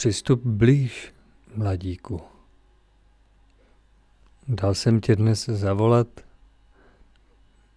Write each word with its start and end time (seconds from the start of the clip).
Přistup 0.00 0.40
blíž, 0.44 1.14
mladíku. 1.56 2.20
Dal 4.48 4.74
jsem 4.74 5.00
tě 5.00 5.16
dnes 5.16 5.46
zavolat, 5.46 6.06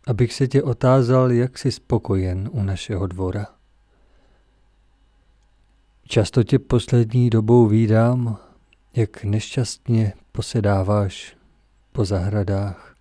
abych 0.07 0.33
se 0.33 0.47
tě 0.47 0.63
otázal, 0.63 1.31
jak 1.31 1.57
jsi 1.57 1.71
spokojen 1.71 2.49
u 2.52 2.63
našeho 2.63 3.07
dvora. 3.07 3.47
Často 6.07 6.43
tě 6.43 6.59
poslední 6.59 7.30
dobou 7.30 7.67
vídám, 7.67 8.37
jak 8.95 9.23
nešťastně 9.23 10.13
posedáváš 10.31 11.37
po 11.91 12.05
zahradách, 12.05 12.95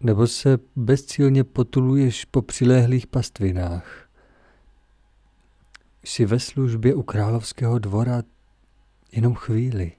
nebo 0.00 0.26
se 0.26 0.58
bezcílně 0.76 1.44
potuluješ 1.44 2.24
po 2.24 2.42
přilehlých 2.42 3.06
pastvinách. 3.06 4.11
Jsi 6.04 6.24
ve 6.24 6.40
službě 6.40 6.94
u 6.94 7.02
královského 7.02 7.78
dvora 7.78 8.22
jenom 9.12 9.34
chvíli 9.34 9.92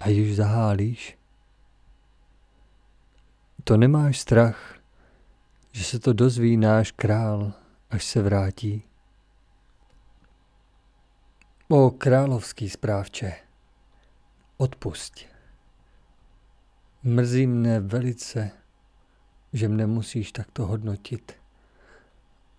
a 0.00 0.08
již 0.08 0.36
zahálíš. 0.36 1.18
To 3.64 3.76
nemáš 3.76 4.20
strach, 4.20 4.78
že 5.72 5.84
se 5.84 5.98
to 5.98 6.12
dozví 6.12 6.56
náš 6.56 6.90
král, 6.92 7.52
až 7.90 8.04
se 8.04 8.22
vrátí. 8.22 8.82
O 11.68 11.90
královský 11.90 12.70
správče, 12.70 13.34
odpusť. 14.56 15.26
Mrzí 17.02 17.46
mne 17.46 17.80
velice, 17.80 18.50
že 19.52 19.68
mne 19.68 19.86
musíš 19.86 20.32
takto 20.32 20.66
hodnotit, 20.66 21.32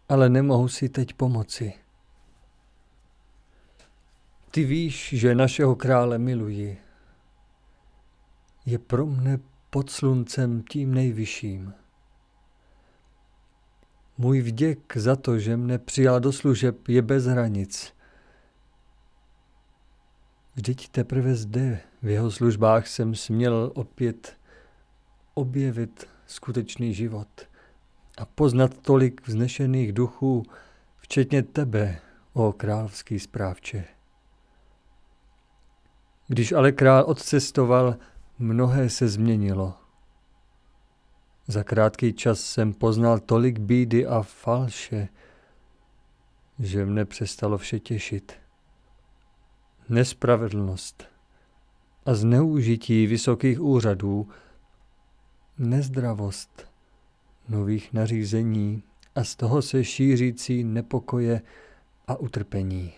ale 0.10 0.30
nemohu 0.30 0.68
si 0.68 0.90
teď 0.90 1.14
pomoci. 1.14 1.81
Ty 4.52 4.64
víš, 4.64 5.14
že 5.18 5.36
našeho 5.36 5.76
krále 5.76 6.18
miluji. 6.18 6.78
Je 8.66 8.80
pro 8.80 9.06
mne 9.06 9.40
pod 9.70 9.90
sluncem 9.90 10.64
tím 10.70 10.94
nejvyšším. 10.94 11.74
Můj 14.18 14.42
vděk 14.42 14.98
za 14.98 15.16
to, 15.16 15.40
že 15.40 15.58
mne 15.58 15.78
přijal 15.78 16.20
do 16.20 16.32
služeb, 16.32 16.88
je 16.88 17.02
bez 17.02 17.26
hranic. 17.26 17.94
Vždyť 20.56 20.90
teprve 20.90 21.36
zde, 21.36 21.80
v 22.02 22.10
jeho 22.10 22.32
službách, 22.32 22.88
jsem 22.88 23.16
směl 23.16 23.72
opět 23.76 24.38
objevit 25.34 26.08
skutečný 26.28 26.94
život 26.94 27.48
a 28.18 28.26
poznat 28.26 28.78
tolik 28.78 29.28
vznešených 29.28 29.94
duchů, 29.94 30.44
včetně 30.98 31.44
tebe, 31.44 32.00
o 32.34 32.54
královský 32.54 33.20
správče. 33.20 34.01
Když 36.32 36.52
ale 36.52 36.72
král 36.72 37.04
odcestoval, 37.08 37.96
mnohé 38.40 38.90
se 38.90 39.08
změnilo. 39.08 39.74
Za 41.48 41.64
krátký 41.64 42.14
čas 42.14 42.40
jsem 42.40 42.74
poznal 42.74 43.20
tolik 43.20 43.60
bídy 43.60 44.08
a 44.08 44.22
falše, 44.22 45.08
že 46.60 46.86
mne 46.86 47.06
přestalo 47.06 47.58
vše 47.58 47.80
těšit. 47.80 48.34
Nespravedlnost 49.90 51.04
a 52.06 52.14
zneužití 52.14 53.08
vysokých 53.08 53.62
úřadů, 53.62 54.30
nezdravost 55.58 56.68
nových 57.50 57.94
nařízení 57.94 58.84
a 59.16 59.24
z 59.24 59.36
toho 59.36 59.62
se 59.62 59.84
šířící 59.84 60.64
nepokoje 60.64 61.42
a 62.08 62.16
utrpení 62.16 62.94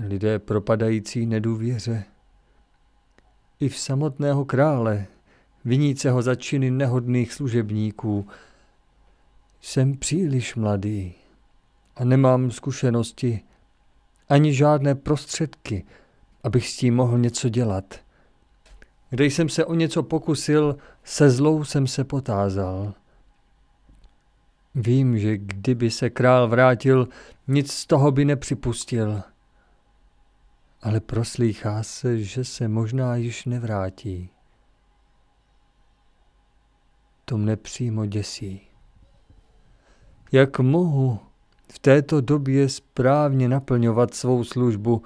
lidé 0.00 0.38
propadající 0.38 1.26
nedůvěře. 1.26 2.04
I 3.60 3.68
v 3.68 3.78
samotného 3.78 4.44
krále, 4.44 5.06
viníce 5.64 6.10
ho 6.10 6.22
za 6.22 6.34
činy 6.34 6.70
nehodných 6.70 7.32
služebníků, 7.32 8.26
jsem 9.60 9.96
příliš 9.96 10.54
mladý 10.54 11.14
a 11.96 12.04
nemám 12.04 12.50
zkušenosti 12.50 13.40
ani 14.28 14.54
žádné 14.54 14.94
prostředky, 14.94 15.84
abych 16.42 16.68
s 16.68 16.76
tím 16.76 16.94
mohl 16.94 17.18
něco 17.18 17.48
dělat. 17.48 18.00
Když 19.10 19.34
jsem 19.34 19.48
se 19.48 19.64
o 19.64 19.74
něco 19.74 20.02
pokusil, 20.02 20.76
se 21.04 21.30
zlou 21.30 21.64
jsem 21.64 21.86
se 21.86 22.04
potázal. 22.04 22.94
Vím, 24.74 25.18
že 25.18 25.36
kdyby 25.36 25.90
se 25.90 26.10
král 26.10 26.48
vrátil, 26.48 27.08
nic 27.48 27.72
z 27.72 27.86
toho 27.86 28.12
by 28.12 28.24
nepřipustil 28.24 29.22
ale 30.82 31.00
proslýchá 31.00 31.82
se, 31.82 32.18
že 32.18 32.44
se 32.44 32.68
možná 32.68 33.16
již 33.16 33.44
nevrátí. 33.44 34.30
To 37.24 37.38
mne 37.38 37.56
přímo 37.56 38.06
děsí. 38.06 38.68
Jak 40.32 40.58
mohu 40.58 41.20
v 41.72 41.78
této 41.78 42.20
době 42.20 42.68
správně 42.68 43.48
naplňovat 43.48 44.14
svou 44.14 44.44
službu, 44.44 45.02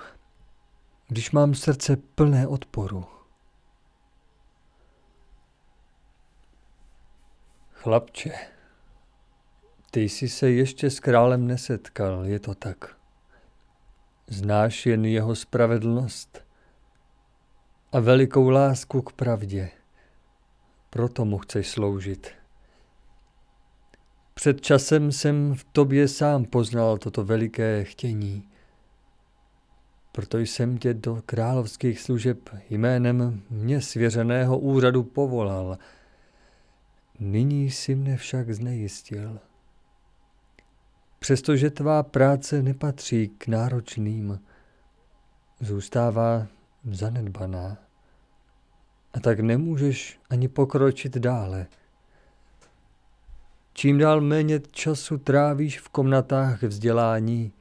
když 1.08 1.30
mám 1.30 1.54
srdce 1.54 1.96
plné 1.96 2.46
odporu? 2.46 3.04
Chlapče, 7.72 8.32
ty 9.90 10.00
jsi 10.00 10.28
se 10.28 10.50
ještě 10.50 10.90
s 10.90 11.00
králem 11.00 11.46
nesetkal, 11.46 12.24
je 12.24 12.40
to 12.40 12.54
tak? 12.54 12.96
Znáš 14.28 14.86
jen 14.86 15.04
jeho 15.04 15.34
spravedlnost 15.34 16.44
a 17.92 18.00
velikou 18.00 18.48
lásku 18.48 19.02
k 19.02 19.12
pravdě. 19.12 19.70
Proto 20.90 21.24
mu 21.24 21.38
chceš 21.38 21.68
sloužit. 21.68 22.30
Před 24.34 24.60
časem 24.60 25.12
jsem 25.12 25.54
v 25.54 25.64
tobě 25.64 26.08
sám 26.08 26.44
poznal 26.44 26.98
toto 26.98 27.24
veliké 27.24 27.84
chtění. 27.84 28.48
Proto 30.12 30.38
jsem 30.38 30.78
tě 30.78 30.94
do 30.94 31.22
královských 31.26 32.00
služeb 32.00 32.38
jménem 32.70 33.42
mě 33.50 33.80
svěřeného 33.80 34.58
úřadu 34.58 35.02
povolal. 35.02 35.78
Nyní 37.20 37.70
si 37.70 37.94
mne 37.94 38.16
však 38.16 38.54
znejistil. 38.54 39.38
Přestože 41.26 41.70
tvá 41.70 42.02
práce 42.02 42.62
nepatří 42.62 43.28
k 43.28 43.46
náročným, 43.46 44.40
zůstává 45.60 46.46
zanedbaná. 46.90 47.76
A 49.14 49.20
tak 49.20 49.40
nemůžeš 49.40 50.20
ani 50.30 50.48
pokročit 50.48 51.16
dále. 51.16 51.66
Čím 53.72 53.98
dál 53.98 54.20
méně 54.20 54.60
času 54.70 55.18
trávíš 55.18 55.80
v 55.80 55.88
komnatách 55.88 56.62
vzdělání 56.62 57.52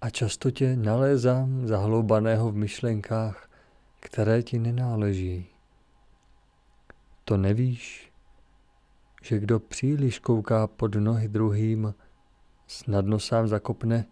a 0.00 0.10
často 0.10 0.50
tě 0.50 0.76
nalézám 0.76 1.66
zahloubaného 1.66 2.50
v 2.50 2.56
myšlenkách, 2.56 3.50
které 4.00 4.42
ti 4.42 4.58
nenáleží. 4.58 5.46
To 7.24 7.36
nevíš, 7.36 8.12
že 9.22 9.38
kdo 9.38 9.60
příliš 9.60 10.18
kouká 10.18 10.66
pod 10.66 10.94
nohy 10.94 11.28
druhým, 11.28 11.94
snadno 12.72 13.18
sám 13.18 13.48
zakopne. 13.48 14.04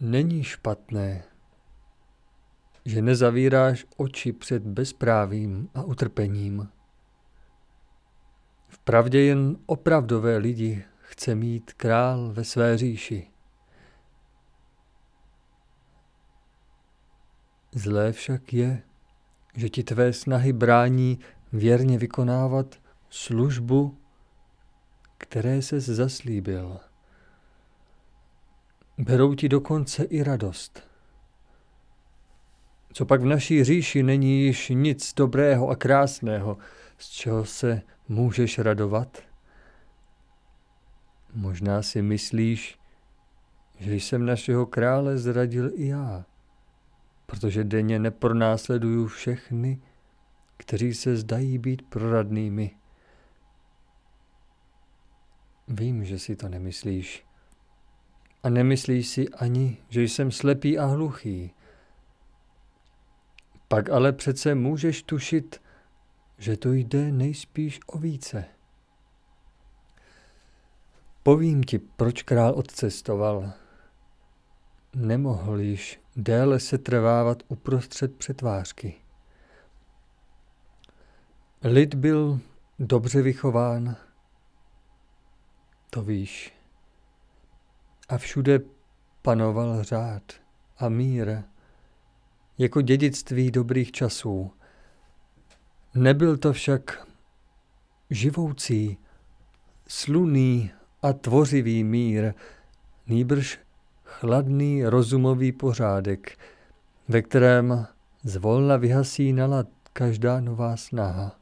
Není 0.00 0.44
špatné, 0.44 1.24
že 2.84 3.02
nezavíráš 3.02 3.86
oči 3.96 4.32
před 4.32 4.62
bezprávím 4.62 5.68
a 5.74 5.82
utrpením. 5.82 6.68
Vpravdě 8.68 9.20
jen 9.22 9.56
opravdové 9.66 10.36
lidi 10.36 10.84
chce 11.00 11.34
mít 11.34 11.72
král 11.72 12.32
ve 12.32 12.44
své 12.44 12.78
říši. 12.78 13.30
Zlé 17.74 18.12
však 18.12 18.52
je, 18.52 18.82
že 19.54 19.68
ti 19.68 19.82
tvé 19.82 20.12
snahy 20.12 20.52
brání 20.52 21.18
věrně 21.52 21.98
vykonávat 21.98 22.80
službu 23.10 24.01
které 25.22 25.62
se 25.62 25.80
zaslíbil. 25.80 26.80
Berou 28.98 29.34
ti 29.34 29.48
dokonce 29.48 30.04
i 30.04 30.22
radost. 30.22 30.88
Co 32.92 33.06
pak 33.06 33.20
v 33.20 33.24
naší 33.24 33.64
říši 33.64 34.02
není 34.02 34.42
již 34.42 34.68
nic 34.68 35.14
dobrého 35.14 35.68
a 35.68 35.76
krásného, 35.76 36.58
z 36.98 37.08
čeho 37.08 37.44
se 37.44 37.82
můžeš 38.08 38.58
radovat? 38.58 39.22
Možná 41.34 41.82
si 41.82 42.02
myslíš, 42.02 42.78
že 43.78 43.94
jsem 43.94 44.26
našeho 44.26 44.66
krále 44.66 45.18
zradil 45.18 45.70
i 45.74 45.86
já, 45.86 46.24
protože 47.26 47.64
denně 47.64 47.98
nepronásleduju 47.98 49.06
všechny, 49.06 49.82
kteří 50.56 50.94
se 50.94 51.16
zdají 51.16 51.58
být 51.58 51.82
proradnými. 51.82 52.81
Vím, 55.68 56.04
že 56.04 56.18
si 56.18 56.36
to 56.36 56.48
nemyslíš. 56.48 57.24
A 58.42 58.48
nemyslíš 58.48 59.08
si 59.08 59.28
ani, 59.28 59.76
že 59.88 60.02
jsem 60.02 60.30
slepý 60.30 60.78
a 60.78 60.84
hluchý. 60.84 61.50
Pak 63.68 63.90
ale 63.90 64.12
přece 64.12 64.54
můžeš 64.54 65.02
tušit, 65.02 65.62
že 66.38 66.56
to 66.56 66.72
jde 66.72 67.12
nejspíš 67.12 67.80
o 67.86 67.98
více. 67.98 68.44
Povím 71.22 71.62
ti, 71.62 71.78
proč 71.78 72.22
král 72.22 72.54
odcestoval. 72.56 73.52
Nemohl 74.94 75.60
již 75.60 76.00
déle 76.16 76.60
se 76.60 76.78
trvávat 76.78 77.42
uprostřed 77.48 78.16
přetvářky. 78.16 78.94
Lid 81.62 81.94
byl 81.94 82.40
dobře 82.78 83.22
vychován, 83.22 83.96
to 85.94 86.02
víš. 86.02 86.54
A 88.08 88.18
všude 88.18 88.60
panoval 89.22 89.82
řád 89.82 90.22
a 90.78 90.88
mír, 90.88 91.42
jako 92.58 92.80
dědictví 92.80 93.50
dobrých 93.50 93.92
časů. 93.92 94.50
Nebyl 95.94 96.36
to 96.36 96.52
však 96.52 97.06
živoucí, 98.10 98.98
sluný 99.88 100.70
a 101.02 101.12
tvořivý 101.12 101.84
mír, 101.84 102.34
nýbrž 103.06 103.58
chladný 104.04 104.84
rozumový 104.84 105.52
pořádek, 105.52 106.38
ve 107.08 107.22
kterém 107.22 107.86
zvolna 108.24 108.76
vyhasínala 108.76 109.64
každá 109.92 110.40
nová 110.40 110.76
snaha. 110.76 111.38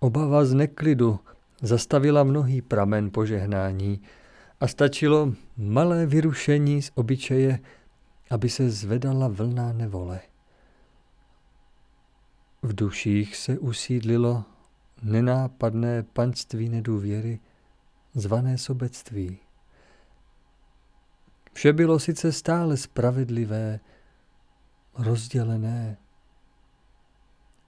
Obava 0.00 0.44
z 0.44 0.54
neklidu 0.54 1.20
zastavila 1.62 2.24
mnohý 2.24 2.62
pramen 2.62 3.10
požehnání 3.10 4.00
a 4.60 4.66
stačilo 4.66 5.32
malé 5.56 6.06
vyrušení 6.06 6.82
z 6.82 6.90
obyčeje, 6.94 7.60
aby 8.30 8.48
se 8.48 8.70
zvedala 8.70 9.28
vlna 9.28 9.72
nevole. 9.72 10.20
V 12.62 12.74
duších 12.74 13.36
se 13.36 13.58
usídlilo 13.58 14.44
nenápadné 15.02 16.02
panství 16.02 16.68
nedůvěry, 16.68 17.40
zvané 18.14 18.58
sobectví. 18.58 19.38
Vše 21.52 21.72
bylo 21.72 21.98
sice 21.98 22.32
stále 22.32 22.76
spravedlivé, 22.76 23.80
rozdělené 24.98 25.96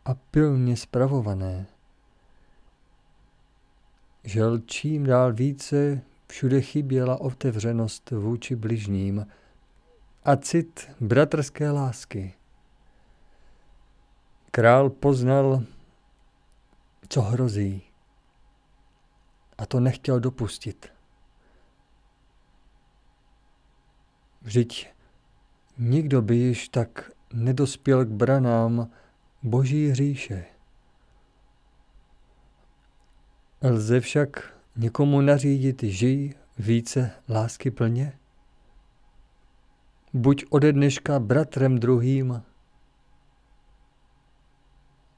a 0.04 0.14
pilně 0.14 0.76
spravované. 0.76 1.66
Žel 4.28 4.58
čím 4.58 5.04
dál 5.04 5.32
více 5.32 6.00
všude 6.26 6.60
chyběla 6.60 7.20
otevřenost 7.20 8.10
vůči 8.10 8.56
bližním 8.56 9.26
a 10.24 10.36
cit 10.36 10.90
bratrské 11.00 11.70
lásky. 11.70 12.34
Král 14.50 14.90
poznal, 14.90 15.62
co 17.08 17.20
hrozí 17.22 17.82
a 19.58 19.66
to 19.66 19.80
nechtěl 19.80 20.20
dopustit. 20.20 20.92
Vždyť 24.42 24.88
nikdo 25.78 26.22
by 26.22 26.36
již 26.36 26.68
tak 26.68 27.10
nedospěl 27.32 28.04
k 28.04 28.08
branám 28.08 28.90
boží 29.42 29.88
hříše. 29.88 30.57
Lze 33.62 34.00
však 34.00 34.54
někomu 34.76 35.20
nařídit 35.20 35.82
žij 35.82 36.34
více 36.58 37.10
lásky 37.28 37.70
plně? 37.70 38.12
Buď 40.12 40.44
ode 40.50 40.72
dneška 40.72 41.18
bratrem 41.20 41.78
druhým. 41.78 42.42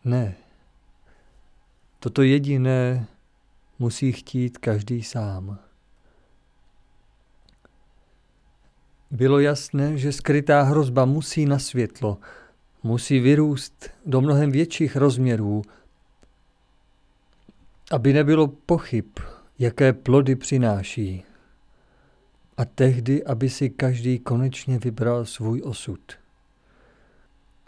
Ne. 0.04 0.34
Toto 1.98 2.22
jediné 2.22 3.06
musí 3.78 4.12
chtít 4.12 4.58
každý 4.58 5.02
sám. 5.02 5.58
Bylo 9.10 9.40
jasné, 9.40 9.98
že 9.98 10.12
skrytá 10.12 10.62
hrozba 10.62 11.04
musí 11.04 11.46
na 11.46 11.58
světlo, 11.58 12.18
musí 12.82 13.20
vyrůst 13.20 13.90
do 14.06 14.20
mnohem 14.20 14.50
větších 14.50 14.96
rozměrů, 14.96 15.62
aby 17.90 18.12
nebylo 18.12 18.48
pochyb, 18.48 19.06
jaké 19.58 19.92
plody 19.92 20.36
přináší. 20.36 21.24
A 22.56 22.64
tehdy, 22.64 23.24
aby 23.24 23.50
si 23.50 23.70
každý 23.70 24.18
konečně 24.18 24.78
vybral 24.78 25.24
svůj 25.24 25.62
osud. 25.64 26.00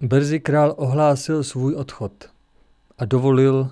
Brzy 0.00 0.40
král 0.40 0.74
ohlásil 0.76 1.44
svůj 1.44 1.74
odchod 1.74 2.30
a 2.98 3.04
dovolil, 3.04 3.70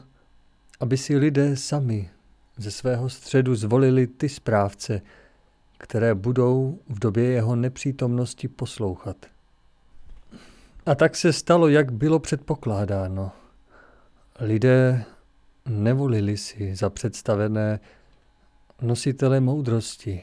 aby 0.80 0.96
si 0.96 1.16
lidé 1.16 1.56
sami 1.56 2.10
ze 2.56 2.70
svého 2.70 3.08
středu 3.08 3.54
zvolili 3.54 4.06
ty 4.06 4.28
správce, 4.28 5.00
které 5.78 6.14
budou 6.14 6.78
v 6.88 6.98
době 6.98 7.24
jeho 7.24 7.56
nepřítomnosti 7.56 8.48
poslouchat. 8.48 9.16
A 10.86 10.94
tak 10.94 11.16
se 11.16 11.32
stalo, 11.32 11.68
jak 11.68 11.92
bylo 11.92 12.18
předpokládáno. 12.18 13.32
Lidé 14.40 15.04
nevolili 15.70 16.36
si 16.36 16.76
za 16.76 16.90
představené 16.90 17.80
nositele 18.82 19.40
moudrosti 19.40 20.22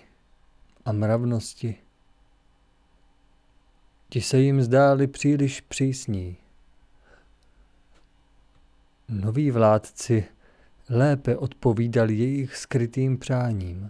a 0.86 0.92
mravnosti. 0.92 1.75
Ti 4.10 4.22
se 4.22 4.38
jim 4.39 4.62
zdáli 4.62 5.08
příliš 5.08 5.62
přísní. 5.62 6.38
Noví 9.10 9.51
vládci 9.51 10.25
lépe 10.89 11.38
odpovídali 11.38 12.16
jejich 12.16 12.58
skrytým 12.58 13.18
přáním. 13.18 13.89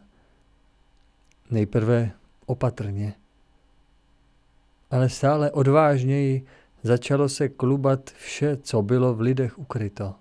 Nejprve 1.49 2.11
opatrně, 2.45 3.13
ale 4.91 5.09
stále 5.09 5.51
odvážněji 5.51 6.45
začalo 6.83 7.29
se 7.29 7.49
klubat 7.49 8.09
vše, 8.09 8.57
co 8.57 8.81
bylo 8.81 9.13
v 9.13 9.21
lidech 9.21 9.59
ukryto. 9.59 10.15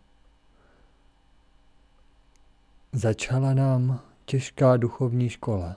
Začala 2.96 3.54
nám 3.54 4.00
těžká 4.24 4.76
duchovní 4.76 5.28
škola. 5.28 5.76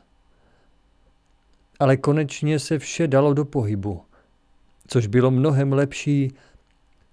Ale 1.80 1.98
konečně 1.98 2.60
se 2.60 2.80
vše 2.80 3.08
dalo 3.08 3.34
do 3.34 3.46
pohybu, 3.46 4.04
což 4.88 5.08
bylo 5.08 5.32
mnohem 5.32 5.74
lepší 5.74 6.34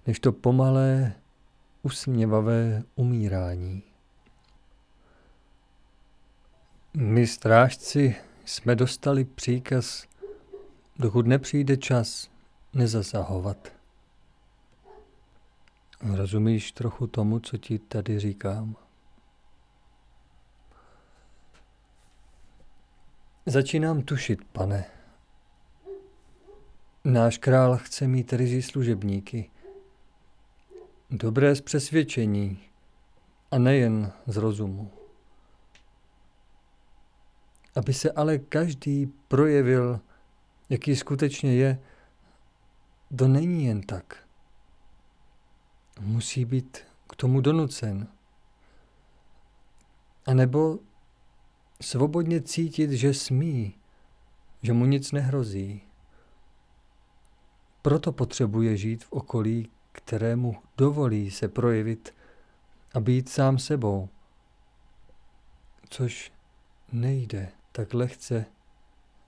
než 0.05 0.19
to 0.19 0.31
pomalé, 0.31 1.13
usměvavé 1.83 2.83
umírání. 2.95 3.83
My 6.97 7.27
strážci 7.27 8.15
jsme 8.45 8.75
dostali 8.75 9.25
příkaz, 9.25 10.07
dokud 10.99 11.27
nepřijde 11.27 11.77
čas, 11.77 12.29
nezasahovat. 12.73 13.71
Rozumíš 16.01 16.71
trochu 16.71 17.07
tomu, 17.07 17.39
co 17.39 17.57
ti 17.57 17.79
tady 17.79 18.19
říkám? 18.19 18.75
Začínám 23.49 24.01
tušit, 24.01 24.43
pane. 24.43 24.85
Náš 27.03 27.37
král 27.37 27.77
chce 27.77 28.07
mít 28.07 28.33
ryzí 28.33 28.61
služebníky. 28.61 29.51
Dobré 31.09 31.55
z 31.55 31.61
přesvědčení 31.61 32.63
a 33.51 33.57
nejen 33.57 34.11
z 34.25 34.37
rozumu. 34.37 34.91
Aby 37.75 37.93
se 37.93 38.11
ale 38.11 38.37
každý 38.37 39.05
projevil, 39.27 39.99
jaký 40.69 40.95
skutečně 40.95 41.55
je, 41.55 41.79
to 43.17 43.27
není 43.27 43.65
jen 43.65 43.81
tak. 43.81 44.27
Musí 45.99 46.45
být 46.45 46.77
k 47.09 47.15
tomu 47.15 47.41
donucen. 47.41 48.07
A 50.25 50.33
nebo 50.33 50.79
svobodně 51.81 52.41
cítit, 52.41 52.91
že 52.91 53.13
smí, 53.13 53.75
že 54.61 54.73
mu 54.73 54.85
nic 54.85 55.11
nehrozí. 55.11 55.81
Proto 57.81 58.11
potřebuje 58.11 58.77
žít 58.77 59.03
v 59.03 59.11
okolí, 59.11 59.69
kterému 59.91 60.55
dovolí 60.77 61.31
se 61.31 61.47
projevit 61.47 62.15
a 62.93 62.99
být 62.99 63.29
sám 63.29 63.59
sebou, 63.59 64.09
což 65.89 66.33
nejde 66.91 67.51
tak 67.71 67.93
lehce 67.93 68.45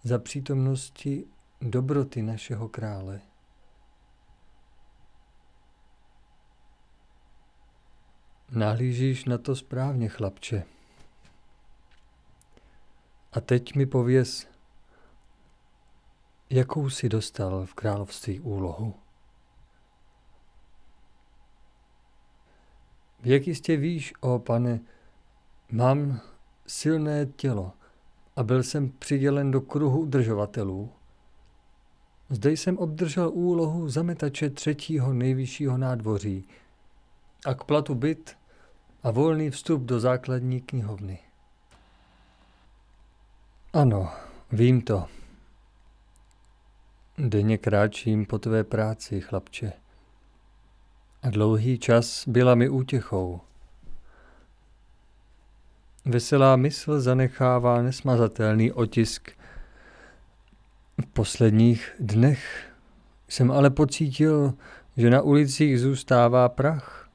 za 0.04 0.20
přítomnosti 0.20 1.26
dobroty 1.62 2.22
našeho 2.22 2.70
krále. 2.70 3.22
Nahlížíš 8.52 9.26
na 9.26 9.38
to 9.38 9.56
správně, 9.56 10.10
chlapče. 10.10 10.79
A 13.32 13.42
teď 13.42 13.76
mi 13.76 13.86
pověz, 13.86 14.48
jakou 16.50 16.90
si 16.90 17.10
dostal 17.10 17.66
v 17.66 17.74
království 17.74 18.40
úlohu. 18.40 18.96
Jak 23.24 23.48
jistě 23.48 23.78
víš, 23.78 24.14
o 24.22 24.40
pane, 24.40 24.80
mám 25.72 26.22
silné 26.68 27.26
tělo 27.26 27.74
a 28.36 28.44
byl 28.44 28.64
jsem 28.64 28.90
přidělen 28.90 29.52
do 29.52 29.62
kruhu 29.62 30.00
udržovatelů. 30.00 30.92
Zde 32.30 32.52
jsem 32.52 32.78
obdržel 32.78 33.30
úlohu 33.30 33.90
zametače 33.90 34.50
třetího 34.50 35.14
nejvyššího 35.14 35.78
nádvoří 35.78 36.48
a 37.46 37.54
k 37.54 37.64
platu 37.64 37.96
byt 37.96 38.38
a 39.04 39.12
volný 39.12 39.50
vstup 39.50 39.82
do 39.82 40.00
základní 40.00 40.62
knihovny. 40.62 41.29
Ano, 43.74 44.12
vím 44.52 44.82
to. 44.82 45.06
Denně 47.18 47.58
kráčím 47.58 48.26
po 48.26 48.40
tvé 48.40 48.64
práci, 48.64 49.22
chlapče. 49.22 49.74
A 51.24 51.30
dlouhý 51.30 51.80
čas 51.80 52.28
byla 52.28 52.56
mi 52.56 52.70
útěchou. 52.70 53.42
Veselá 56.06 56.56
mysl 56.56 57.02
zanechává 57.02 57.82
nesmazatelný 57.82 58.72
otisk. 58.72 59.32
V 61.02 61.06
posledních 61.06 61.96
dnech 62.00 62.72
jsem 63.28 63.52
ale 63.52 63.70
pocítil, 63.70 64.54
že 64.98 65.10
na 65.10 65.22
ulicích 65.22 65.80
zůstává 65.80 66.50
prach. 66.50 67.10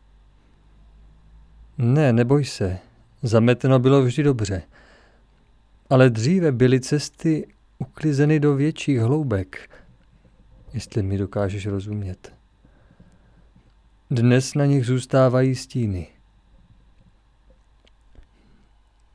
Ne, 1.78 2.12
neboj 2.12 2.44
se, 2.44 2.78
zameteno 3.22 3.78
bylo 3.78 4.02
vždy 4.02 4.22
dobře. 4.22 4.62
Ale 5.94 6.10
dříve 6.10 6.52
byly 6.52 6.80
cesty 6.80 7.46
uklizeny 7.78 8.40
do 8.40 8.54
větších 8.54 8.98
hloubek, 8.98 9.70
jestli 10.72 11.02
mi 11.02 11.18
dokážeš 11.18 11.66
rozumět. 11.66 12.32
Dnes 14.10 14.54
na 14.54 14.66
nich 14.66 14.86
zůstávají 14.86 15.54
stíny. 15.54 16.06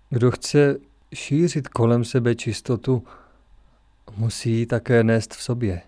Kdo 0.09 0.31
chce 0.31 0.77
šířit 1.13 1.67
kolem 1.67 2.05
sebe 2.05 2.35
čistotu, 2.35 3.03
musí 4.17 4.51
ji 4.51 4.65
také 4.65 5.03
nést 5.03 5.33
v 5.33 5.43
sobě. 5.43 5.81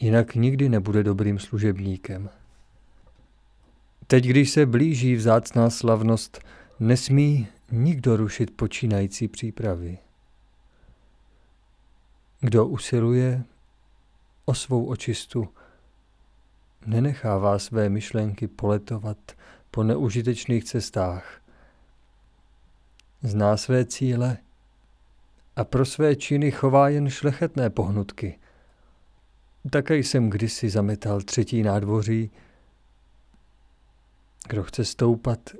Jinak 0.00 0.34
nikdy 0.34 0.68
nebude 0.68 1.02
dobrým 1.02 1.38
služebníkem. 1.38 2.30
Teď, 4.06 4.24
když 4.24 4.50
se 4.50 4.66
blíží 4.66 5.14
vzácná 5.14 5.70
slavnost, 5.70 6.40
nesmí 6.80 7.48
nikdo 7.70 8.16
rušit 8.16 8.56
počínající 8.56 9.28
přípravy. 9.28 9.98
Kdo 12.40 12.66
usiluje 12.66 13.44
o 14.44 14.54
svou 14.54 14.86
očistu, 14.86 15.48
nenechává 16.86 17.58
své 17.58 17.88
myšlenky 17.88 18.48
poletovat 18.48 19.18
po 19.70 19.82
neužitečných 19.82 20.64
cestách. 20.64 21.40
Zná 23.22 23.56
své 23.56 23.84
cíle 23.84 24.38
a 25.56 25.64
pro 25.64 25.84
své 25.84 26.16
činy 26.16 26.50
chová 26.50 26.88
jen 26.88 27.10
šlechetné 27.10 27.70
pohnutky. 27.70 28.38
Také 29.70 29.96
jsem 29.96 30.30
kdysi 30.30 30.70
zametal 30.70 31.20
třetí 31.20 31.62
nádvoří. 31.62 32.30
Kdo 34.48 34.62
chce 34.62 34.84
stoupat, 34.84 35.50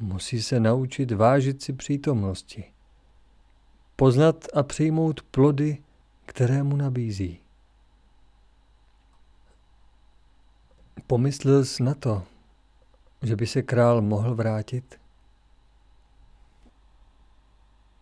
musí 0.00 0.42
se 0.42 0.60
naučit 0.60 1.12
vážit 1.12 1.62
si 1.62 1.72
přítomnosti. 1.72 2.64
Poznat 3.96 4.46
a 4.54 4.62
přijmout 4.62 5.22
plody, 5.22 5.78
které 6.26 6.62
mu 6.62 6.76
nabízí. 6.76 7.38
Pomyslel 11.06 11.64
jsi 11.64 11.82
na 11.82 11.94
to, 11.94 12.22
že 13.22 13.36
by 13.36 13.46
se 13.46 13.62
král 13.62 14.02
mohl 14.02 14.34
vrátit? 14.34 15.00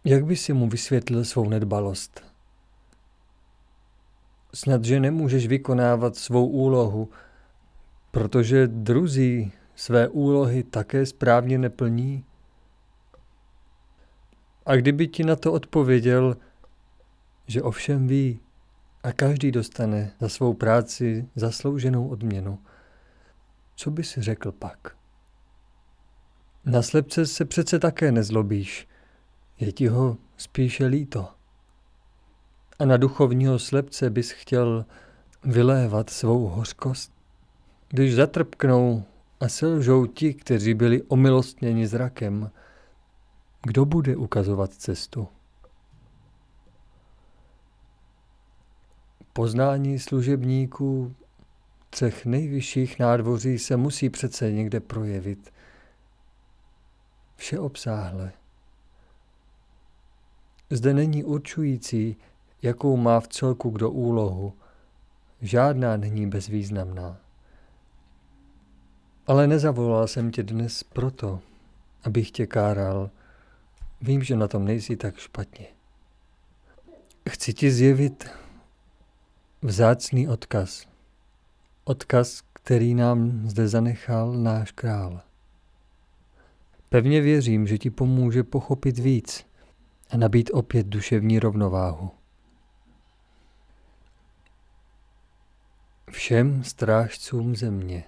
Jak 0.05 0.25
by 0.25 0.37
si 0.37 0.53
mu 0.53 0.69
vysvětlil 0.69 1.25
svou 1.25 1.49
nedbalost? 1.49 2.25
Snad, 4.55 4.85
že 4.85 5.01
nemůžeš 5.01 5.47
vykonávat 5.47 6.17
svou 6.17 6.49
úlohu, 6.49 7.09
protože 8.11 8.67
druzí 8.67 9.53
své 9.77 10.09
úlohy 10.09 10.63
také 10.63 11.07
správně 11.07 11.59
neplní? 11.59 12.25
A 14.67 14.77
kdyby 14.77 15.09
ti 15.09 15.25
na 15.25 15.37
to 15.37 15.53
odpověděl, 15.53 16.37
že 17.47 17.63
ovšem 17.63 18.07
ví 18.07 18.41
a 19.03 19.13
každý 19.13 19.53
dostane 19.53 20.13
za 20.21 20.29
svou 20.29 20.55
práci 20.55 21.29
zaslouženou 21.35 22.09
odměnu, 22.09 22.59
co 23.75 23.91
by 23.91 24.05
si 24.05 24.23
řekl 24.23 24.53
pak? 24.53 24.97
Na 26.65 26.83
slepce 26.83 27.27
se 27.27 27.45
přece 27.45 27.79
také 27.79 28.13
nezlobíš, 28.13 28.89
je 29.59 29.73
ti 29.73 29.89
ho 29.89 30.17
spíše 30.37 30.87
líto. 30.87 31.29
A 32.79 32.85
na 32.85 32.97
duchovního 32.97 33.59
slepce 33.59 34.11
bys 34.11 34.31
chtěl 34.31 34.87
vylévat 35.45 36.11
svou 36.11 36.47
hořkost? 36.47 37.13
Když 37.89 38.15
zatrpknou 38.15 39.05
a 39.41 39.49
selžou 39.49 40.07
ti, 40.07 40.35
kteří 40.35 40.75
byli 40.75 41.03
omilostněni 41.03 41.87
zrakem, 41.87 42.51
kdo 43.63 43.85
bude 43.85 44.17
ukazovat 44.17 44.73
cestu? 44.73 45.29
Poznání 49.33 49.99
služebníků 49.99 51.15
třech 51.91 52.27
nejvyšších 52.27 52.99
nádvoří 52.99 53.59
se 53.59 53.77
musí 53.77 54.11
přece 54.11 54.53
někde 54.53 54.81
projevit. 54.81 55.53
Všeobsáhle. 57.37 58.33
Zde 60.71 60.95
není 60.95 61.25
určující, 61.25 62.17
jakou 62.63 62.97
má 62.97 63.21
v 63.21 63.29
celku 63.29 63.71
kdo 63.71 63.91
úlohu. 63.91 64.53
Žádná 65.41 65.97
není 65.97 66.27
bezvýznamná. 66.27 67.26
Ale 69.27 69.47
nezavolal 69.47 70.07
jsem 70.07 70.31
tě 70.31 70.43
dnes 70.43 70.83
proto, 70.83 71.41
abych 72.05 72.31
tě 72.31 72.47
káral. 72.47 73.11
Vím, 74.01 74.23
že 74.23 74.37
na 74.37 74.49
tom 74.49 74.65
nejsi 74.65 74.97
tak 74.97 75.17
špatně. 75.19 75.67
Chci 77.29 77.55
ti 77.55 77.71
zjevit 77.71 78.31
vzácný 79.63 80.29
odkaz. 80.29 80.87
Odkaz, 81.85 82.43
který 82.53 82.95
nám 82.95 83.49
zde 83.49 83.69
zanechal 83.69 84.33
náš 84.33 84.73
král. 84.73 85.21
Pevně 86.89 87.21
věřím, 87.21 87.67
že 87.67 87.79
ti 87.79 87.91
pomůže 87.91 88.43
pochopit 88.43 88.99
víc 88.99 89.47
a 90.11 90.17
nabít 90.17 90.51
opět 90.53 90.87
duševní 90.87 91.39
rovnováhu. 91.39 92.11
Všem 96.11 96.65
strážcům 96.65 97.57
země. 97.57 98.05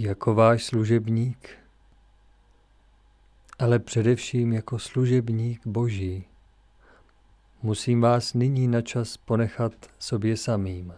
Jako 0.00 0.34
váš 0.34 0.64
služebník, 0.64 1.58
ale 3.58 3.78
především 3.78 4.52
jako 4.52 4.78
služebník 4.78 5.66
Boží 5.66 6.24
musím 7.62 8.00
vás 8.00 8.34
nyní 8.34 8.68
na 8.68 8.82
čas 8.82 9.16
ponechat 9.16 9.72
sobě 9.98 10.36
samým. 10.36 10.94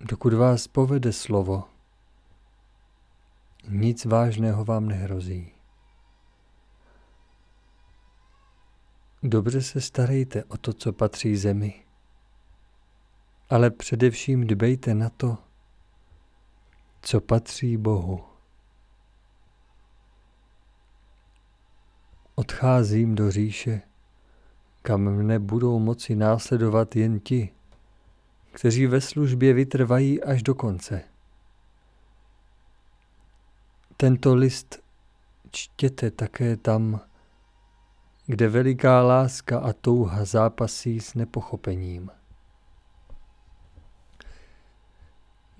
Dokud 0.00 0.32
vás 0.32 0.68
povede 0.68 1.12
slovo, 1.12 1.64
nic 3.68 4.04
vážného 4.04 4.64
vám 4.64 4.88
nehrozí. 4.88 5.52
Dobře 9.22 9.62
se 9.62 9.80
starejte 9.80 10.44
o 10.44 10.56
to, 10.56 10.72
co 10.72 10.92
patří 10.92 11.36
zemi, 11.36 11.87
ale 13.50 13.70
především 13.70 14.46
dbejte 14.46 14.94
na 14.94 15.10
to, 15.10 15.38
co 17.02 17.20
patří 17.20 17.76
Bohu. 17.76 18.24
Odcházím 22.34 23.14
do 23.14 23.30
říše, 23.30 23.80
kam 24.82 25.00
mne 25.00 25.38
budou 25.38 25.78
moci 25.78 26.16
následovat 26.16 26.96
jen 26.96 27.20
ti, 27.20 27.52
kteří 28.52 28.86
ve 28.86 29.00
službě 29.00 29.52
vytrvají 29.52 30.22
až 30.22 30.42
do 30.42 30.54
konce. 30.54 31.04
Tento 33.96 34.34
list 34.34 34.82
čtěte 35.50 36.10
také 36.10 36.56
tam, 36.56 37.00
kde 38.26 38.48
veliká 38.48 39.02
láska 39.02 39.58
a 39.58 39.72
touha 39.72 40.24
zápasí 40.24 41.00
s 41.00 41.14
nepochopením. 41.14 42.10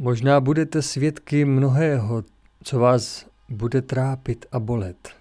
Možná 0.01 0.41
budete 0.41 0.83
svědky 0.83 1.45
mnohého, 1.45 2.25
co 2.65 2.79
vás 2.79 3.27
bude 3.49 3.83
trápit 3.83 4.47
a 4.53 4.59
bolet. 4.59 5.17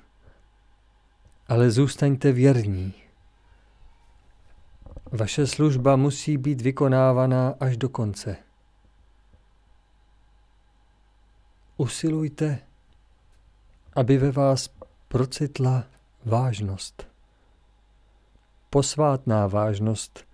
Ale 1.48 1.72
zůstaňte 1.72 2.32
věrní. 2.32 2.94
Vaše 5.12 5.48
služba 5.48 5.96
musí 5.96 6.38
být 6.38 6.62
vykonávaná 6.62 7.56
až 7.60 7.78
do 7.78 7.90
konce. 7.90 8.38
Usilujte, 11.78 12.60
aby 13.96 14.18
ve 14.18 14.32
vás 14.32 14.70
procitla 15.08 15.84
vážnost. 16.26 17.08
Posvátná 18.70 19.48
vážnost, 19.48 20.26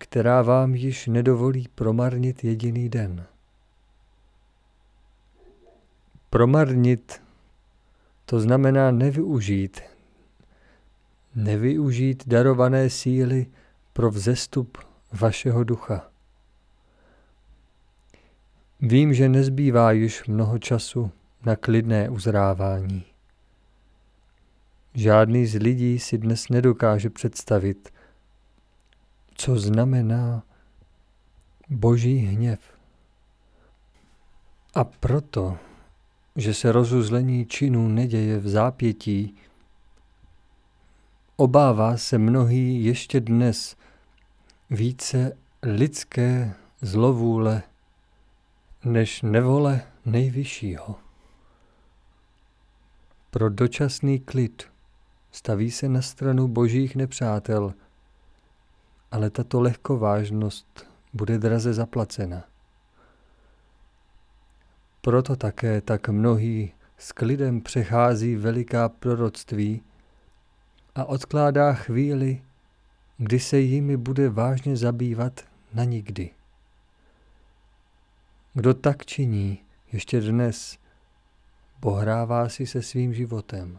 která 0.00 0.42
vám 0.42 0.74
již 0.74 1.06
nedovolí 1.06 1.68
promarnit 1.74 2.44
jediný 2.44 2.88
den. 2.88 3.26
Promarnit 6.30 7.22
to 8.24 8.40
znamená 8.40 8.90
nevyužít, 8.90 9.80
nevyužít 11.34 12.28
darované 12.28 12.90
síly 12.90 13.46
pro 13.92 14.10
vzestup 14.10 14.78
vašeho 15.12 15.64
ducha. 15.64 16.10
Vím, 18.80 19.14
že 19.14 19.28
nezbývá 19.28 19.92
již 19.92 20.24
mnoho 20.26 20.58
času 20.58 21.10
na 21.46 21.56
klidné 21.56 22.08
uzrávání. 22.08 23.04
Žádný 24.94 25.46
z 25.46 25.54
lidí 25.54 25.98
si 25.98 26.18
dnes 26.18 26.48
nedokáže 26.48 27.10
představit, 27.10 27.92
co 29.40 29.56
znamená 29.56 30.42
boží 31.68 32.16
hněv. 32.16 32.60
A 34.74 34.84
proto, 34.84 35.58
že 36.36 36.54
se 36.54 36.72
rozuzlení 36.72 37.46
činů 37.46 37.88
neděje 37.88 38.38
v 38.38 38.48
zápětí, 38.48 39.34
obává 41.36 41.96
se 41.96 42.18
mnohý 42.18 42.84
ještě 42.84 43.20
dnes 43.20 43.76
více 44.70 45.36
lidské 45.62 46.54
zlovůle 46.80 47.62
než 48.84 49.22
nevole 49.22 49.82
nejvyššího. 50.04 50.94
Pro 53.30 53.50
dočasný 53.50 54.20
klid 54.20 54.62
staví 55.32 55.70
se 55.70 55.88
na 55.88 56.02
stranu 56.02 56.48
božích 56.48 56.96
nepřátel, 56.96 57.74
ale 59.10 59.30
tato 59.30 59.60
lehkovážnost 59.60 60.86
bude 61.12 61.38
draze 61.38 61.74
zaplacena. 61.74 62.44
Proto 65.00 65.36
také 65.36 65.80
tak 65.80 66.08
mnohý 66.08 66.72
s 66.98 67.12
klidem 67.12 67.60
přechází 67.60 68.36
veliká 68.36 68.88
proroctví 68.88 69.82
a 70.94 71.04
odkládá 71.04 71.74
chvíli, 71.74 72.42
kdy 73.18 73.40
se 73.40 73.58
jimi 73.58 73.96
bude 73.96 74.28
vážně 74.28 74.76
zabývat 74.76 75.40
na 75.74 75.84
nikdy. 75.84 76.30
Kdo 78.54 78.74
tak 78.74 79.06
činí 79.06 79.58
ještě 79.92 80.20
dnes, 80.20 80.78
pohrává 81.80 82.48
si 82.48 82.66
se 82.66 82.82
svým 82.82 83.14
životem. 83.14 83.78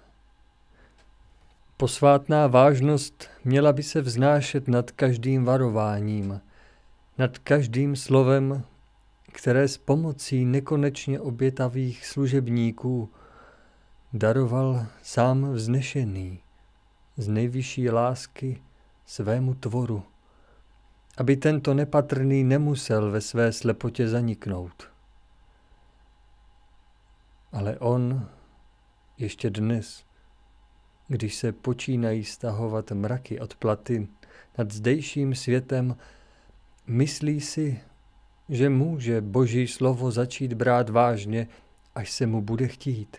Posvátná 1.81 2.47
vážnost 2.47 3.29
měla 3.43 3.73
by 3.73 3.83
se 3.83 4.01
vznášet 4.01 4.67
nad 4.67 4.91
každým 4.91 5.45
varováním, 5.45 6.41
nad 7.17 7.37
každým 7.37 7.95
slovem, 7.95 8.63
které 9.31 9.67
s 9.67 9.77
pomocí 9.77 10.45
nekonečně 10.45 11.19
obětavých 11.19 12.05
služebníků 12.05 13.09
daroval 14.13 14.85
sám 15.03 15.53
vznešený 15.53 16.39
z 17.17 17.27
nejvyšší 17.27 17.89
lásky 17.89 18.61
svému 19.05 19.53
tvoru, 19.53 20.03
aby 21.17 21.37
tento 21.37 21.73
nepatrný 21.73 22.43
nemusel 22.43 23.11
ve 23.11 23.21
své 23.21 23.51
slepotě 23.51 24.07
zaniknout. 24.07 24.89
Ale 27.51 27.79
on 27.79 28.29
ještě 29.17 29.49
dnes, 29.49 30.10
když 31.11 31.35
se 31.35 31.51
počínají 31.51 32.23
stahovat 32.23 32.91
mraky 32.91 33.39
od 33.39 33.55
platy 33.55 34.07
nad 34.57 34.71
zdejším 34.71 35.35
světem, 35.35 35.95
myslí 36.87 37.41
si, 37.41 37.81
že 38.49 38.69
může 38.69 39.21
Boží 39.21 39.67
slovo 39.67 40.11
začít 40.11 40.53
brát 40.53 40.89
vážně, 40.89 41.47
až 41.95 42.11
se 42.11 42.27
mu 42.27 42.41
bude 42.41 42.67
chtít. 42.67 43.17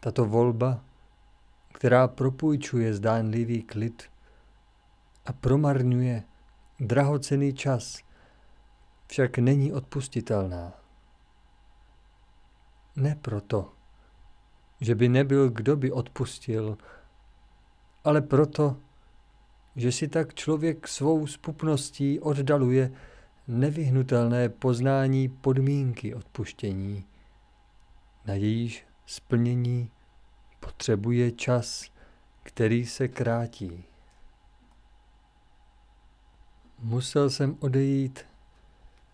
Tato 0.00 0.24
volba, 0.24 0.84
která 1.72 2.08
propůjčuje 2.08 2.94
zdánlivý 2.94 3.62
klid 3.62 4.02
a 5.26 5.32
promarňuje 5.32 6.22
drahocený 6.80 7.54
čas, 7.54 8.02
však 9.06 9.38
není 9.38 9.72
odpustitelná. 9.72 10.72
Ne 12.96 13.18
proto, 13.22 13.73
že 14.80 14.94
by 14.94 15.08
nebyl, 15.08 15.50
kdo 15.50 15.76
by 15.76 15.92
odpustil, 15.92 16.78
ale 18.04 18.22
proto, 18.22 18.76
že 19.76 19.92
si 19.92 20.08
tak 20.08 20.34
člověk 20.34 20.88
svou 20.88 21.26
spupností 21.26 22.20
oddaluje 22.20 22.92
nevyhnutelné 23.48 24.48
poznání 24.48 25.28
podmínky 25.28 26.14
odpuštění, 26.14 27.04
na 28.26 28.34
jejíž 28.34 28.86
splnění 29.06 29.90
potřebuje 30.60 31.32
čas, 31.32 31.90
který 32.42 32.86
se 32.86 33.08
krátí. 33.08 33.84
Musel 36.78 37.30
jsem 37.30 37.56
odejít, 37.60 38.26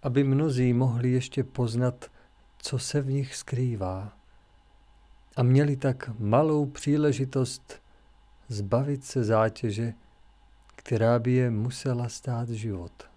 aby 0.03 0.25
mnozí 0.25 0.73
mohli 0.73 1.11
ještě 1.11 1.45
poznat, 1.45 2.11
co 2.59 2.79
se 2.79 3.01
v 3.01 3.11
nich 3.11 3.37
skrývá 3.37 4.20
a 5.37 5.43
měli 5.43 5.77
tak 5.77 6.11
malou 6.19 6.67
příležitost 6.67 7.83
zbavit 8.49 9.05
se 9.05 9.25
zátěže, 9.25 9.95
která 10.77 11.19
by 11.19 11.33
je 11.33 11.51
musela 11.51 12.09
stát 12.09 12.49
život. 12.49 13.11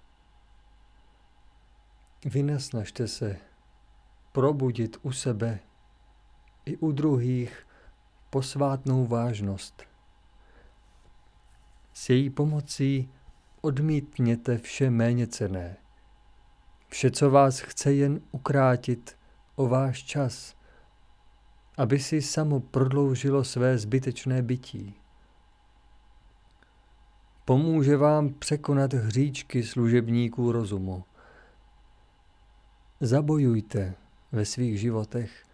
Vynasnažte 2.25 3.07
se 3.07 3.37
probudit 4.31 4.97
u 5.01 5.11
sebe 5.11 5.59
i 6.65 6.77
u 6.77 6.91
druhých 6.91 7.67
posvátnou 8.29 9.07
vážnost. 9.07 9.83
S 11.93 12.09
její 12.09 12.29
pomocí 12.29 13.09
odmítněte 13.61 14.57
vše 14.57 14.89
méně 14.89 15.27
cené. 15.27 15.77
Vše, 16.87 17.11
co 17.11 17.31
vás 17.31 17.59
chce 17.59 17.93
jen 17.93 18.21
ukrátit 18.31 19.17
o 19.55 19.67
váš 19.67 20.03
čas, 20.03 20.55
aby 21.77 21.99
si 21.99 22.21
samo 22.21 22.59
prodloužilo 22.59 23.43
své 23.43 23.77
zbytečné 23.77 24.41
bytí. 24.41 24.95
Pomůže 27.45 27.97
vám 27.97 28.33
překonat 28.33 28.93
hříčky 28.93 29.63
služebníků 29.63 30.51
rozumu. 30.51 31.03
Zabojujte 32.99 33.95
ve 34.31 34.45
svých 34.45 34.79
životech, 34.79 35.45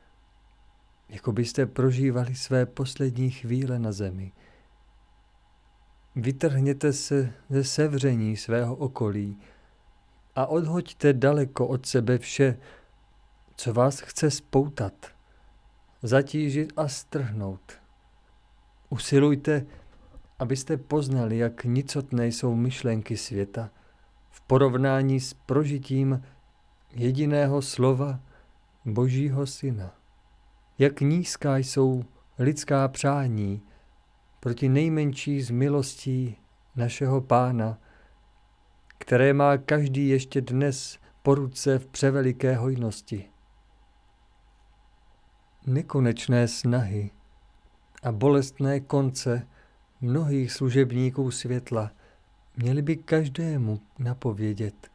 jako 1.09 1.31
byste 1.31 1.65
prožívali 1.65 2.35
své 2.35 2.65
poslední 2.65 3.31
chvíle 3.31 3.79
na 3.79 3.91
zemi. 3.91 4.31
Vytrhněte 6.15 6.93
se 6.93 7.33
ze 7.49 7.63
sevření 7.63 8.37
svého 8.37 8.75
okolí 8.75 9.39
a 10.35 10.45
odhoďte 10.45 11.13
daleko 11.13 11.67
od 11.67 11.85
sebe 11.85 12.17
vše, 12.17 12.59
co 13.55 13.73
vás 13.73 13.99
chce 13.99 14.31
spoutat, 14.31 14.93
zatížit 16.01 16.73
a 16.77 16.87
strhnout. 16.87 17.73
Usilujte 18.89 19.65
abyste 20.39 20.77
poznali, 20.77 21.37
jak 21.37 21.63
nicotné 21.63 22.27
jsou 22.27 22.55
myšlenky 22.55 23.17
světa 23.17 23.69
v 24.29 24.41
porovnání 24.41 25.19
s 25.19 25.33
prožitím 25.33 26.23
jediného 26.91 27.61
slova 27.61 28.19
Božího 28.85 29.45
Syna. 29.45 29.95
Jak 30.77 31.01
nízká 31.01 31.57
jsou 31.57 32.03
lidská 32.39 32.87
přání 32.87 33.61
proti 34.39 34.69
nejmenší 34.69 35.41
z 35.41 35.49
milostí 35.49 36.37
našeho 36.75 37.21
Pána, 37.21 37.77
které 38.97 39.33
má 39.33 39.57
každý 39.57 40.09
ještě 40.09 40.41
dnes 40.41 40.99
po 41.23 41.35
ruce 41.35 41.79
v 41.79 41.87
převeliké 41.87 42.55
hojnosti. 42.55 43.28
Nekonečné 45.69 46.47
snahy 46.47 47.11
a 48.03 48.11
bolestné 48.11 48.79
konce 48.79 49.47
mnohých 50.01 50.51
služebníků 50.51 51.31
světla 51.31 51.91
měli 52.57 52.81
by 52.81 52.97
každému 52.97 53.81
napovědět, 53.99 54.91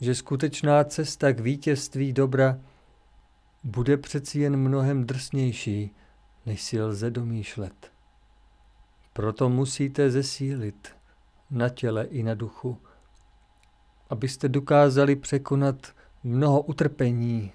že 0.00 0.14
skutečná 0.14 0.84
cesta 0.84 1.32
k 1.32 1.40
vítězství 1.40 2.12
dobra 2.12 2.58
bude 3.64 3.96
přeci 3.96 4.40
jen 4.40 4.56
mnohem 4.56 5.04
drsnější, 5.04 5.94
než 6.46 6.62
si 6.62 6.82
lze 6.82 7.10
domýšlet. 7.10 7.92
Proto 9.12 9.48
musíte 9.48 10.10
zesílit 10.10 10.88
na 11.50 11.68
těle 11.68 12.04
i 12.04 12.22
na 12.22 12.34
duchu, 12.34 12.78
abyste 14.10 14.48
dokázali 14.48 15.16
překonat 15.16 15.94
mnoho 16.24 16.60
utrpení 16.60 17.52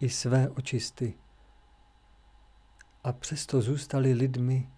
i 0.00 0.08
své 0.08 0.48
očisty 0.48 1.14
a 3.04 3.12
přesto 3.12 3.60
zůstali 3.60 4.12
lidmi 4.12 4.70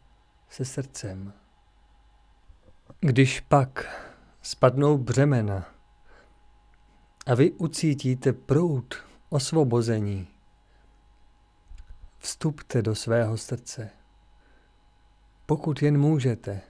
se 0.48 0.64
srdcem. 0.64 1.32
Když 3.00 3.40
pak 3.40 3.84
spadnou 4.42 4.98
břemena 4.98 5.74
a 7.26 7.34
vy 7.34 7.50
ucítíte 7.50 8.32
proud 8.32 8.94
osvobození, 9.28 10.28
vstupte 12.18 12.82
do 12.82 12.94
svého 12.94 13.36
srdce, 13.36 13.90
pokud 15.46 15.82
jen 15.82 15.98
můžete, 15.98 16.60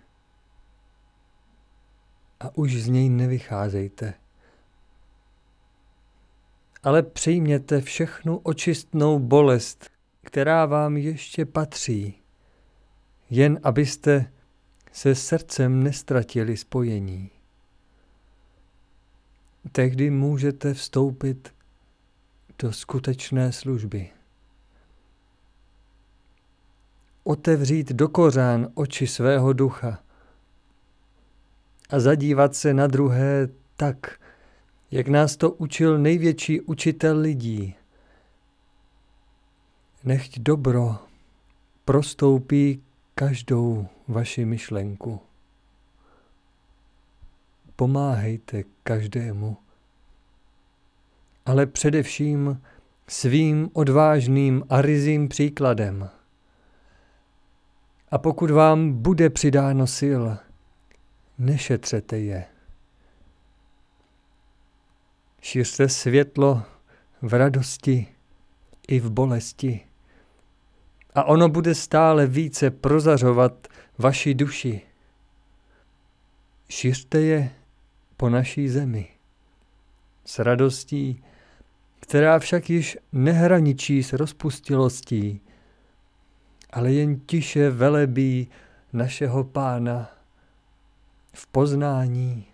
a 2.40 2.56
už 2.56 2.82
z 2.82 2.88
něj 2.88 3.08
nevycházejte. 3.08 4.14
Ale 6.82 7.02
přijměte 7.02 7.80
všechnu 7.80 8.38
očistnou 8.38 9.18
bolest, 9.18 9.90
která 10.30 10.66
vám 10.66 10.96
ještě 10.96 11.46
patří, 11.46 12.22
jen 13.30 13.60
abyste 13.62 14.32
se 14.92 15.14
srdcem 15.14 15.82
nestratili 15.82 16.56
spojení. 16.56 17.30
Tehdy 19.72 20.10
můžete 20.10 20.74
vstoupit 20.74 21.54
do 22.58 22.72
skutečné 22.72 23.52
služby. 23.52 24.10
Otevřít 27.24 27.92
do 27.92 28.08
kořán 28.08 28.68
oči 28.74 29.06
svého 29.06 29.52
ducha 29.52 30.02
a 31.88 32.00
zadívat 32.00 32.54
se 32.54 32.74
na 32.74 32.86
druhé 32.86 33.48
tak, 33.76 34.20
jak 34.90 35.08
nás 35.08 35.36
to 35.36 35.50
učil 35.50 35.98
největší 35.98 36.60
učitel 36.60 37.18
lidí. 37.18 37.79
Nechť 40.04 40.38
dobro 40.38 40.96
prostoupí 41.84 42.82
každou 43.14 43.88
vaši 44.08 44.44
myšlenku. 44.44 45.20
Pomáhejte 47.76 48.62
každému, 48.82 49.56
ale 51.46 51.66
především 51.66 52.62
svým 53.08 53.70
odvážným 53.72 54.64
a 54.68 54.82
rizím 54.82 55.28
příkladem. 55.28 56.10
A 58.10 58.18
pokud 58.18 58.50
vám 58.50 58.92
bude 58.92 59.30
přidáno 59.30 59.86
sil, 59.98 60.22
nešetřete 61.38 62.18
je. 62.18 62.44
Šířte 65.42 65.88
světlo 65.88 66.62
v 67.22 67.34
radosti 67.34 68.06
i 68.88 69.00
v 69.00 69.10
bolesti 69.10 69.89
a 71.14 71.24
ono 71.24 71.48
bude 71.48 71.74
stále 71.74 72.26
více 72.26 72.70
prozařovat 72.70 73.68
vaši 73.98 74.34
duši. 74.34 74.80
Šiřte 76.68 77.20
je 77.20 77.50
po 78.16 78.30
naší 78.30 78.68
zemi 78.68 79.08
s 80.24 80.38
radostí, 80.38 81.24
která 82.00 82.38
však 82.38 82.70
již 82.70 82.98
nehraničí 83.12 84.02
s 84.02 84.12
rozpustilostí, 84.12 85.40
ale 86.70 86.92
jen 86.92 87.20
tiše 87.20 87.70
velebí 87.70 88.48
našeho 88.92 89.44
pána 89.44 90.10
v 91.32 91.46
poznání 91.46 92.46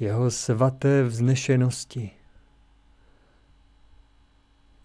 jeho 0.00 0.30
svaté 0.30 1.02
vznešenosti. 1.02 2.10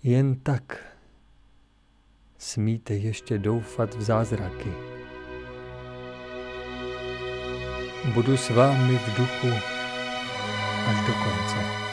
Jen 0.03 0.35
tak 0.35 0.88
smíte 2.39 2.93
ještě 2.93 3.37
doufat 3.37 3.95
v 3.95 4.01
zázraky. 4.01 4.73
Budu 8.13 8.37
s 8.37 8.49
vámi 8.49 8.97
v 8.97 9.17
duchu 9.17 9.47
až 10.87 11.07
do 11.07 11.13
konce. 11.13 11.88